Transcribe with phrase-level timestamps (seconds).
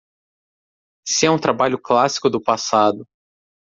[1.07, 3.07] Se é um trabalho clássico do passado